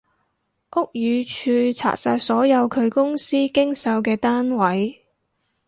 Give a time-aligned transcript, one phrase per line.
[0.71, 5.05] 屋宇署查晒所有佢公司經手嘅單位